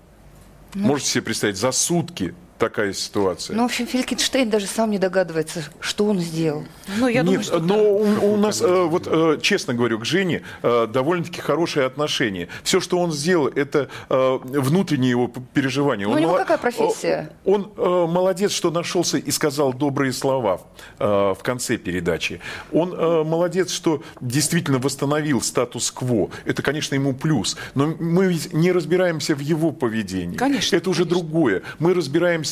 [0.76, 3.56] Можете себе представить, за сутки такая ситуация.
[3.56, 6.66] Ну, в общем, Фелькинштейн даже сам не догадывается, что он сделал.
[6.98, 10.06] Ну, я Нет, думаю, что но у, у нас, э, вот э, честно говорю, к
[10.06, 12.50] Жене э, довольно-таки хорошие отношения.
[12.64, 16.06] Все, что он сделал, это внутренние его переживания.
[16.06, 17.32] Ну, он у него какая профессия?
[17.46, 20.62] Он молодец, что нашелся и сказал добрые слова
[21.00, 22.42] в конце передачи.
[22.74, 22.90] Он
[23.26, 26.30] молодец, что действительно восстановил статус-кво.
[26.46, 27.56] Это, конечно, ему плюс.
[27.76, 30.36] Но мы ведь не разбираемся в его поведении.
[30.36, 30.76] Конечно.
[30.76, 31.22] Это уже конечно.
[31.22, 31.62] другое.
[31.80, 32.49] Мы разбираемся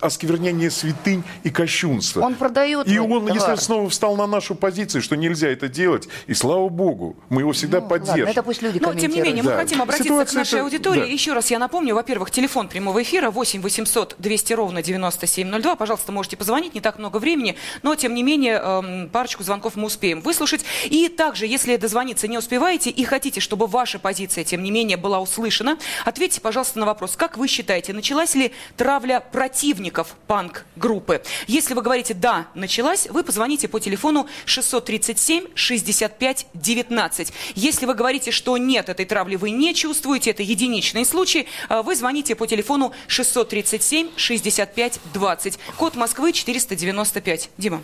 [0.00, 2.20] осквернение святынь и кощунства.
[2.20, 2.88] Он продает.
[2.88, 3.34] И он, товар.
[3.34, 7.52] если снова встал на нашу позицию, что нельзя это делать, и слава богу, мы его
[7.52, 8.20] всегда ну, поддержим.
[8.20, 9.56] Ладно, это пусть люди Но, тем не менее, мы да.
[9.56, 10.64] хотим обратиться Ситуация к нашей это...
[10.64, 11.00] аудитории.
[11.00, 11.06] Да.
[11.06, 15.76] Еще раз я напомню, во-первых, телефон прямого эфира 8 800 200 ровно 9702.
[15.76, 19.86] Пожалуйста, можете позвонить, не так много времени, но, тем не менее, эм, парочку звонков мы
[19.86, 20.64] успеем выслушать.
[20.84, 25.20] И также, если дозвониться не успеваете и хотите, чтобы ваша позиция, тем не менее, была
[25.20, 28.52] услышана, ответьте, пожалуйста, на вопрос, как вы считаете, началась ли
[28.96, 31.22] травля противников панк-группы?
[31.46, 37.32] Если вы говорите «да, началась», вы позвоните по телефону 637 65 19.
[37.56, 41.94] Если вы говорите, что нет, этой травли вы не чувствуете, это единичный случай, э, вы
[41.94, 45.58] звоните по телефону 637 65 20.
[45.76, 47.50] Код Москвы 495.
[47.58, 47.82] Дима.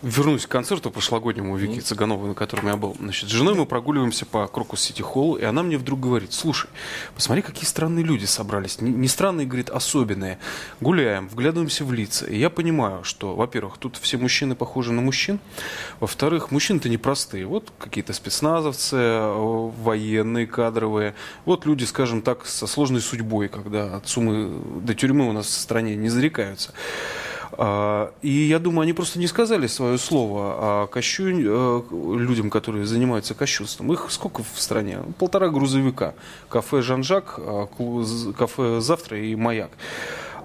[0.00, 2.96] Вернусь к концерту прошлогоднему Вики Цыгановой, на котором я был.
[3.00, 6.70] Значит, с женой мы прогуливаемся по Крокус Сити Холл, и она мне вдруг говорит, слушай,
[7.16, 8.80] посмотри, какие странные люди собрались.
[8.80, 10.38] Не, не странные, говорит, особенные.
[10.80, 12.26] Гуляем, вглядываемся в лица.
[12.26, 15.40] И я понимаю, что, во-первых, тут все мужчины похожи на мужчин.
[15.98, 17.46] Во-вторых, мужчины-то непростые.
[17.46, 21.16] Вот какие-то спецназовцы, э, военные, кадровые.
[21.44, 25.60] Вот люди, скажем так, со сложной судьбой, когда от суммы до тюрьмы у нас в
[25.60, 26.72] стране не зарекаются.
[27.52, 31.24] А, и я думаю, они просто не сказали свое слово о кощу...
[31.28, 33.92] Э, людям, которые занимаются кощунством.
[33.92, 34.98] Их сколько в стране?
[35.18, 36.14] Полтора грузовика.
[36.48, 37.68] Кафе «Жан-Жак», а,
[38.36, 39.70] кафе «Завтра» и «Маяк».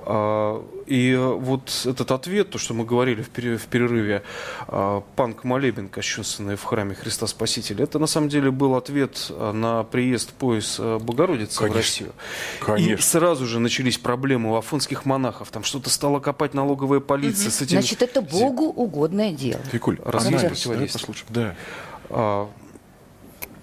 [0.05, 4.23] А, и вот этот ответ, то, что мы говорили в перерыве,
[4.67, 9.83] а, панк молебен кощунственный в храме Христа Спасителя, это на самом деле был ответ на
[9.83, 11.73] приезд пояс Богородицы Конечно.
[11.73, 12.11] в Россию.
[12.59, 12.93] Конечно.
[12.93, 15.49] И сразу же начались проблемы у афонских монахов.
[15.51, 17.47] Там что-то стало копать налоговая полиция.
[17.47, 17.53] Угу.
[17.53, 17.79] С этим...
[17.79, 19.61] Значит, это Богу угодное дело.
[19.71, 20.99] Викуль, развитие противодействия.
[20.99, 21.25] Послушай.
[21.29, 22.47] Да.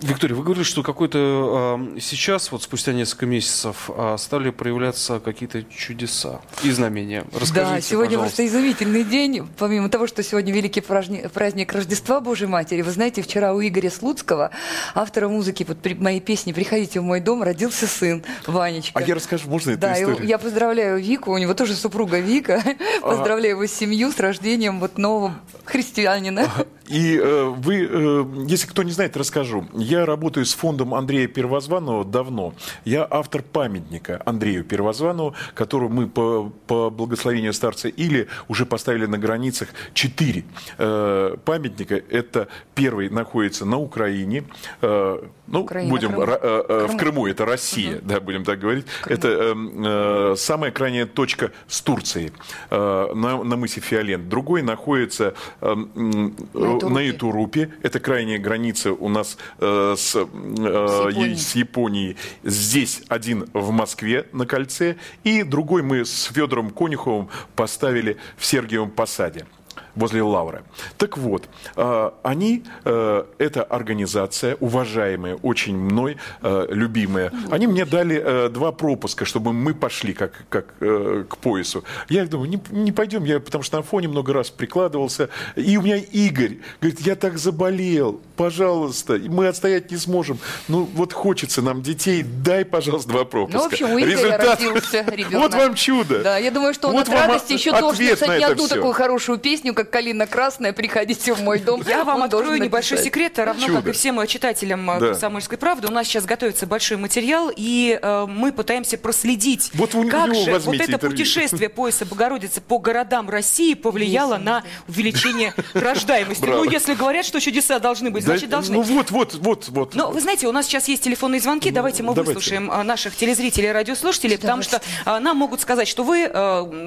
[0.00, 5.62] Виктория, вы говорили, что какой-то э, сейчас, вот спустя несколько месяцев, э, стали проявляться какие-то
[5.64, 7.24] чудеса и знамения.
[7.32, 8.36] Расскажите, да, сегодня пожалуйста.
[8.36, 9.46] просто изумительный день.
[9.58, 13.90] Помимо того, что сегодня великий праздник, праздник Рождества Божьей Матери, вы знаете, вчера у Игоря
[13.90, 14.50] Слуцкого,
[14.94, 18.98] автора музыки под при, моей песни «Приходите в мой дом», родился сын Ванечка.
[18.98, 20.26] А я расскажу, можно эту да, историю?
[20.26, 22.62] я поздравляю Вику, у него тоже супруга Вика.
[23.02, 25.34] Поздравляю его семью с рождением вот нового
[25.64, 26.48] христианина.
[26.86, 29.68] И э, вы, э, если кто не знает, расскажу.
[29.90, 32.55] Я работаю с фондом Андрея Первозванного давно.
[32.85, 39.18] Я автор памятника Андрею Первозванову, который мы по, по благословению старца или уже поставили на
[39.18, 40.44] границах четыре
[40.79, 41.96] э, памятника.
[41.96, 44.44] Это первый находится на Украине.
[44.81, 46.28] Э, ну, Украина, будем Крым.
[46.30, 48.06] Э, э, в Крыму это Россия, угу.
[48.06, 48.86] да, будем так говорить.
[49.02, 49.18] Крым.
[49.18, 52.32] Это э, э, самая крайняя точка с Турцией
[52.70, 54.28] э, на, на мысе Фиолент.
[54.28, 57.72] Другой находится э, на, на Итурупе.
[57.82, 61.36] Это крайняя граница у нас э, с, э, с, Японией.
[61.36, 62.16] с Японией.
[62.44, 68.90] Здесь один в Москве на кольце, и другой мы с Федором Конюховым поставили в Сергиевом
[68.90, 69.46] Посаде
[69.94, 70.62] возле Лавры.
[70.98, 78.48] Так вот, э, они, э, эта организация, уважаемая очень мной, э, любимая, они мне дали
[78.48, 81.85] два пропуска, чтобы мы пошли как, как к поясу.
[82.09, 85.29] Я думаю, не, не пойдем, я, потому что на фоне много раз прикладывался.
[85.57, 90.38] И у меня Игорь говорит, я так заболел, пожалуйста, мы отстоять не сможем.
[90.68, 93.59] Ну, вот хочется нам детей, дай, пожалуйста, два пропуска.
[93.59, 94.61] Ну, в общем, у Игоря Результат...
[94.61, 95.42] родился ребенок.
[95.42, 96.22] Вот вам чудо.
[96.22, 98.74] Да, я думаю, что он вот от радости еще должен написать не одну все.
[98.76, 101.82] такую хорошую песню, как «Калина красная», «Приходите в мой дом».
[101.86, 104.98] Я вам открою небольшой секрет, равно как и всем читателям Да.
[104.98, 105.88] «Комсомольской правды».
[105.88, 109.72] У нас сейчас готовится большой материал, и э, мы пытаемся проследить,
[110.10, 116.44] как же вот это путешествие пояса Богородицы по городам России повлияло на увеличение рождаемости.
[116.44, 118.74] Ну, если говорят, что чудеса должны быть, значит, должны.
[118.74, 119.94] Ну вот, вот, вот, вот.
[119.94, 121.70] Но вы знаете, у нас сейчас есть телефонные звонки.
[121.70, 126.28] Давайте мы выслушаем а, наших телезрителей и радиослушателей, потому что нам могут сказать, что вы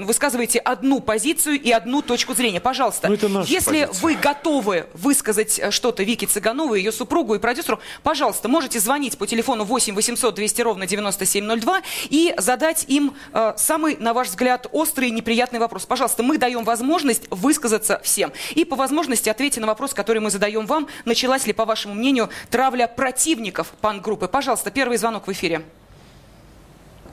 [0.05, 2.59] высказываете одну позицию и одну точку зрения.
[2.59, 4.01] Пожалуйста, Ну, это наша если позиция.
[4.01, 9.27] вы готовы высказать э, что-то Вике Цыгановой, ее супругу и продюсеру, пожалуйста, можете звонить по
[9.27, 15.09] телефону 8 800 200 ровно 9702 и задать им э, самый, на ваш взгляд, острый
[15.09, 15.85] и неприятный вопрос.
[15.85, 18.31] Пожалуйста, мы даем возможность высказаться всем.
[18.55, 20.87] И по возможности ответьте на вопрос, который мы задаем вам.
[21.05, 24.27] Началась ли, по вашему мнению, травля противников пан-группы?
[24.27, 25.63] Пожалуйста, первый звонок в эфире.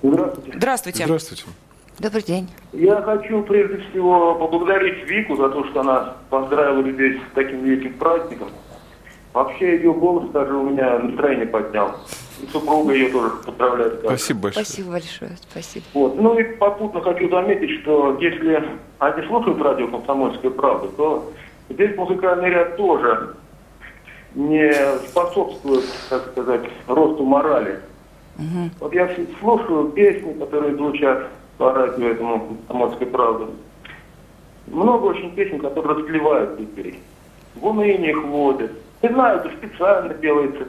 [0.03, 0.53] Здравствуйте.
[0.57, 1.05] Здравствуйте.
[1.05, 1.45] Здравствуйте.
[2.01, 2.49] Добрый день.
[2.73, 7.93] Я хочу прежде всего поблагодарить Вику за то, что она поздравила людей с таким великим
[7.99, 8.49] праздником.
[9.35, 11.97] Вообще ее голос даже у меня настроение поднял.
[12.43, 14.01] И супруга ее тоже поздравляет.
[14.01, 14.65] Спасибо большое.
[14.65, 15.31] Спасибо большое.
[15.51, 15.85] Спасибо.
[15.93, 16.19] Вот.
[16.19, 18.65] Ну и попутно хочу заметить, что если
[18.99, 21.31] они слушают радио «Комсомольская правда», то
[21.69, 23.35] здесь музыкальный ряд тоже
[24.35, 24.73] не
[25.07, 27.79] способствует, так сказать, росту морали.
[28.39, 28.71] Угу.
[28.81, 31.29] Вот я слушаю песни, которые звучат
[31.61, 33.53] по радио этому «Комсомольской правды».
[34.67, 36.99] Много очень песен, которые расклевают людей.
[37.55, 38.73] В уныние их вводят.
[39.03, 40.67] Не знаю, это специально делается.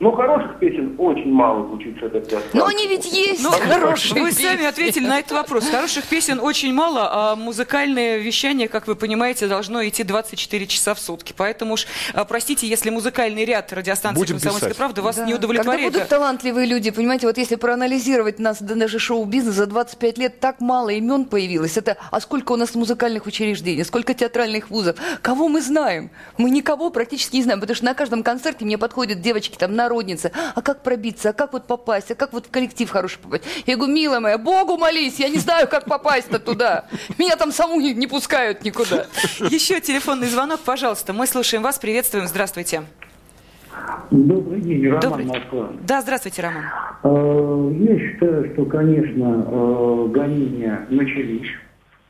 [0.00, 2.22] Ну, хороших песен очень мало звучит с этой
[2.54, 5.68] Но они ведь есть ну, хорошие Вы сами ответили на этот вопрос.
[5.68, 11.00] Хороших песен очень мало, а музыкальное вещание, как вы понимаете, должно идти 24 часа в
[11.00, 11.34] сутки.
[11.36, 15.26] Поэтому уж, а, простите, если музыкальный ряд радиостанции «Комсомольская правда» вас да.
[15.26, 15.84] не удовлетворяет.
[15.84, 20.62] Когда будут талантливые люди, понимаете, вот если проанализировать нас, даже шоу-бизнес, за 25 лет так
[20.62, 21.76] мало имен появилось.
[21.76, 24.96] Это, а сколько у нас музыкальных учреждений, сколько театральных вузов?
[25.20, 26.10] Кого мы знаем?
[26.38, 29.89] Мы никого практически не знаем, потому что на каждом концерте мне подходят девочки там на
[29.90, 33.44] народница, а как пробиться, а как вот попасть, а как вот в коллектив хороший попасть.
[33.66, 36.84] Я говорю, милая моя, Богу молись, я не знаю, как попасть-то туда.
[37.18, 39.06] Меня там саму не, не пускают никуда.
[39.50, 41.12] Еще телефонный звонок, пожалуйста.
[41.12, 42.82] Мы слушаем вас, приветствуем, здравствуйте.
[44.10, 45.26] Добрый день, Роман Добрый.
[45.26, 45.70] Москва.
[45.86, 46.64] Да, здравствуйте, Роман.
[47.02, 51.48] Э, Я считаю, что, конечно, э, гонения начались,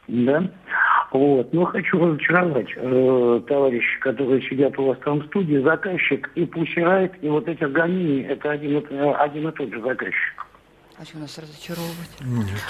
[0.09, 0.51] да,
[1.12, 1.53] вот.
[1.53, 7.12] Но хочу разочаровать э, товарищей, которые сидят у вас там в студии, заказчик и Пусирайт,
[7.23, 10.46] и вот этих гонений, это один, и- э, один и тот же заказчик.
[10.99, 12.11] А что нас разочаровывать?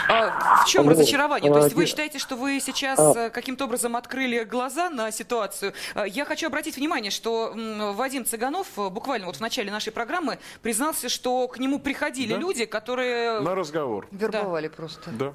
[0.09, 0.93] А в чем Вот.
[0.93, 1.53] разочарование?
[1.53, 3.27] То есть вы считаете, что вы сейчас а.
[3.27, 5.73] э, каким-то образом открыли глаза на ситуацию?
[5.97, 7.53] А, Я хочу обратить внимание, что
[7.97, 12.39] Вадим Цыганов э, буквально вот в начале нашей программы признался, что к нему приходили Да?
[12.39, 13.41] люди, которые...
[13.41, 14.07] На разговор.
[14.13, 15.11] Вербовали просто.
[15.11, 15.33] Да.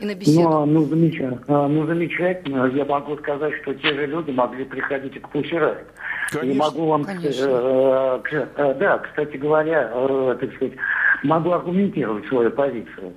[0.00, 0.40] И на беседу.
[0.42, 1.40] Ну, а, ну, замечательно.
[1.48, 2.66] А, ну, замечательно.
[2.74, 5.86] Я могу сказать, что те же люди могли приходить и к Пусирайт.
[6.42, 7.44] И могу вам, Конечно.
[7.48, 10.74] э, к- э, да, кстати говоря, э, так сказать,
[11.22, 13.12] могу аргументировать свою позицию.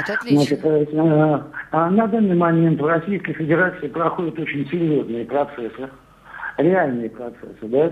[0.00, 0.38] Это отлично.
[0.38, 1.40] Значит, э, э,
[1.72, 5.88] а на данный момент в Российской Федерации проходят очень серьезные процессы,
[6.56, 7.90] реальные процессы, да.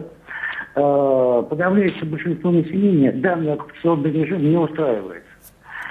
[0.76, 5.24] Э, Подавляющее большинство населения данный оккупационный режим не устраивает.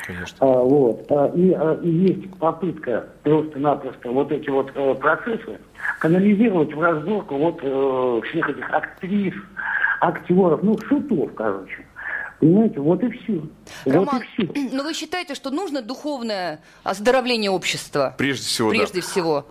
[0.09, 0.37] Конечно.
[0.39, 1.05] А, вот.
[1.11, 5.59] А, И, а, и есть попытка просто-напросто вот эти вот э, процессы
[5.99, 9.35] канализировать в разборку вот э, всех этих актрис,
[10.01, 11.85] актеров, ну, шутов, короче.
[12.39, 13.41] Понимаете, вот и все.
[13.85, 14.69] Роман, вот и все.
[14.75, 18.15] но вы считаете, что нужно духовное оздоровление общества?
[18.17, 19.07] Прежде всего, Прежде да.
[19.07, 19.45] всего.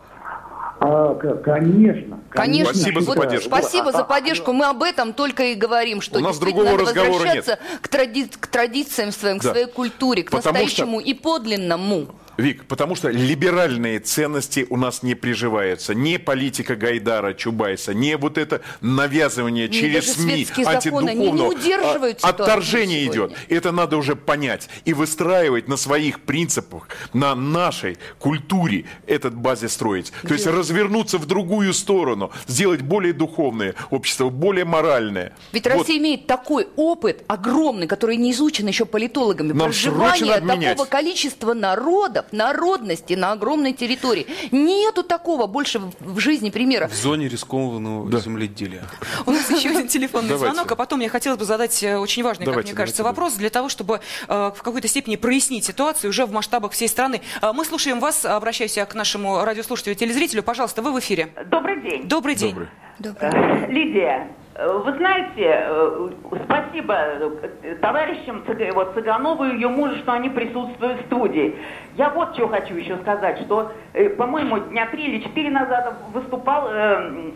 [0.81, 2.21] А, конечно.
[2.31, 2.73] Конечно.
[2.75, 3.49] Спасибо за Вот поддержку.
[3.49, 4.53] Спасибо за поддержку.
[4.53, 7.89] Мы об этом только и говорим, что У нас действительно другого надо разговора возвращаться К,
[7.89, 9.51] тради- к традициям своим, к Да.
[9.51, 12.07] своей культуре, к Потому что- настоящему и подлинному.
[12.39, 15.93] Вик, потому что либеральные ценности у нас не приживаются.
[15.93, 21.49] Не политика Гайдара, Чубайса, не вот это навязывание Не, через СМИ законы, не антидуховного.
[21.49, 23.35] удерживают а- Отторжение сегодня.
[23.35, 23.39] идет.
[23.49, 30.13] Это надо уже понять и выстраивать на своих принципах, на нашей культуре этот базе строить.
[30.23, 35.33] То есть развернуться в другую сторону, сделать более духовное общество, более моральное.
[35.51, 35.73] Ведь Вот.
[35.81, 39.49] Россия имеет такой опыт огромный, который не изучен еще политологами.
[39.49, 44.27] Нам Проживание такого количества народов, народности на огромной территории.
[44.51, 46.89] Нету такого больше в- жизни примера.
[46.89, 48.83] В зоне рискованного земледелия.
[49.27, 50.55] У нас еще один телефонный Давайте.
[50.55, 53.17] звонок, а потом я хотела бы задать э, очень важный, как Давайте, мне кажется, давайте,
[53.21, 57.21] вопрос для того, чтобы э, в какой-то степени прояснить ситуацию уже в масштабах всей страны.
[57.43, 60.43] Э, Мы слушаем вас, обращаюсь я к нашему радиослушателю, телезрителю.
[60.43, 61.33] Пожалуйста, вы в эфире.
[61.47, 62.09] Добрый день.
[62.09, 62.55] Добрый день.
[62.99, 63.31] Добрый.
[63.31, 66.09] Э, Лидия, вы знаете, э,
[66.45, 71.55] спасибо э, товарищам Цыганову и ее мужу, что они присутствуют в студии.
[71.95, 76.71] Я вот что хочу еще сказать, что, э, по-моему, дня три или четыре назад выступал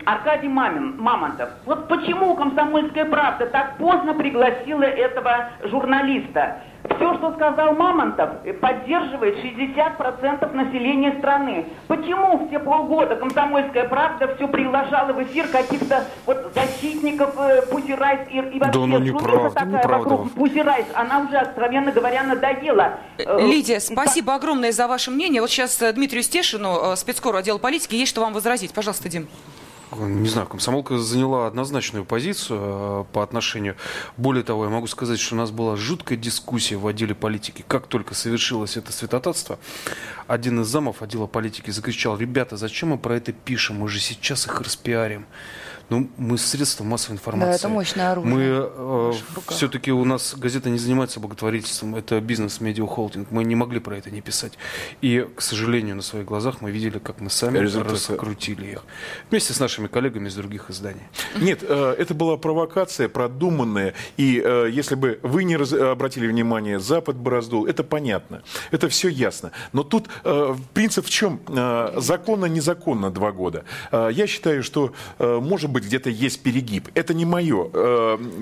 [0.05, 1.49] Аркадий Мамин, Мамонтов.
[1.65, 6.57] Вот почему «Комсомольская правда» так поздно пригласила этого журналиста?
[6.83, 11.65] Все, что сказал Мамонтов, э, поддерживает 60% населения страны.
[11.87, 18.27] Почему все полгода «Комсомольская правда» все приглашала в эфир каких-то вот защитников э, Пусси Райс
[18.29, 20.09] и, и вообще ну, шумиха неправда, такая неправда.
[20.09, 22.99] вокруг Пусси Райс, она уже, откровенно говоря, надоела.
[23.17, 25.41] Э, Лидия, спасибо огромное за ваше мнение.
[25.41, 28.73] Вот сейчас э, Дмитрию Стешину, э, спецкору отдела политики, есть что вам возразить.
[28.73, 29.27] Пожалуйста, Дим.
[29.99, 33.75] Не знаю, комсомолка заняла однозначную позицию э, по отношению.
[34.17, 37.63] Более того, я могу сказать, что у нас была жуткая дискуссия в отделе политики.
[37.67, 39.59] Как только совершилось это святотатство,
[40.27, 43.77] один из замов отдела политики закричал, ребята, зачем мы про это пишем?
[43.77, 45.25] Мы же сейчас их распиарим.
[45.89, 47.51] Ну, мы средства массовой информации.
[47.51, 48.33] Да, это мощное оружие.
[48.33, 49.13] Мы э,
[49.49, 53.31] все-таки у нас газета не занимается благотворительством, это бизнес медиахолдинг.
[53.31, 54.53] Мы не могли про это не писать.
[55.01, 57.95] И, к сожалению, на своих глазах мы видели, как мы сами Результаты.
[57.95, 58.85] раскрутили их.
[59.29, 61.03] Вместе с нашими коллегами из других изданий.
[61.35, 63.93] Нет, э, это была провокация продуманная.
[64.17, 68.41] И э, если бы вы не обратили внимание, Запад бы раздул, это понятно.
[68.71, 69.51] Это все ясно.
[69.73, 71.41] Но тут э, принцип в чем?
[71.97, 73.65] Законно, незаконно два года.
[73.91, 76.89] Я считаю, что, может быть, где-то есть перегиб.
[76.93, 77.69] Это не мое.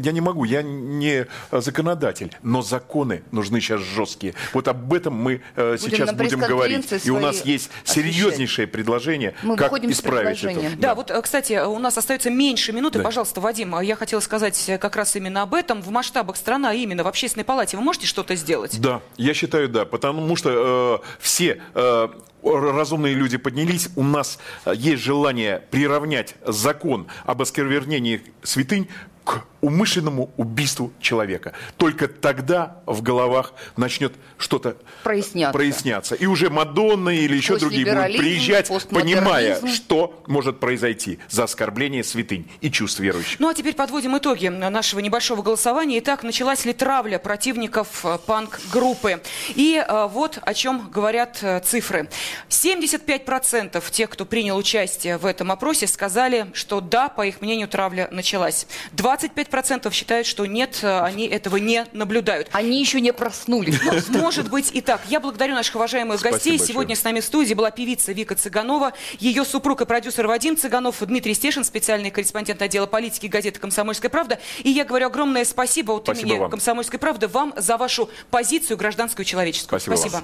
[0.04, 2.32] Я не могу, я не законодатель.
[2.44, 4.36] Но законы нужны сейчас жесткие.
[4.54, 7.06] Вот об этом мы будем сейчас будем говорить.
[7.06, 10.62] И у нас есть серьезнейшее предложение, мы как исправить это.
[10.78, 13.00] Да, да, вот, кстати, у нас остается меньше минуты.
[13.00, 13.06] Да.
[13.06, 15.82] Пожалуйста, Вадим, я хотела сказать как раз именно об этом.
[15.82, 18.80] В масштабах страны, а именно в общественной палате, вы можете что-то сделать?
[18.80, 19.86] Да, я считаю, да.
[19.86, 22.08] Потому что э, все э,
[22.44, 24.39] разумные люди поднялись, у нас
[24.74, 28.88] есть желание приравнять закон об осквернении святынь
[29.24, 31.53] к умышленному убийству человека.
[31.78, 35.57] Только тогда в головах начнет что-то проясняться.
[35.57, 36.16] проясняться.
[36.16, 42.49] И уже Мадонна или еще другие будут приезжать, понимая, что может произойти за оскорбление святынь
[42.62, 43.39] и чувств верующих.
[43.39, 45.99] Ну а теперь подводим итоги нашего небольшого голосования.
[45.99, 49.22] Итак, началась ли травля противников э, панк-группы?
[49.49, 52.09] И э, вот о чем говорят э, цифры.
[52.49, 58.07] 75% тех, кто принял участие в этом опросе, сказали, что да, по их мнению, травля
[58.12, 58.68] началась.
[58.93, 62.47] 25 процентов считают, что нет, э, они этого не наблюдают.
[62.52, 63.80] Они еще не проснулись.
[63.84, 65.02] Ну, может быть и так.
[65.08, 66.58] Я благодарю наших уважаемых Спасибо гостей.
[66.58, 66.68] Большое.
[66.68, 70.97] Сегодня с нами в студии была певица Вика Цыганова, ее супруг и продюсер Вадим Цыганов,
[71.06, 74.39] Дмитрий Стешин, специальный корреспондент отдела политики газеты «Комсомольская правда».
[74.64, 76.52] И я говорю огромное спасибо от спасибо имени вам.
[76.52, 79.80] «Комсомольской правды» вам за вашу позицию гражданскую человеческую.
[79.80, 79.97] Спасибо.
[79.97, 80.24] Спасибо.